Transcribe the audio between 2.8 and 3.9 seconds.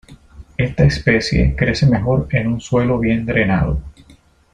bien drenado.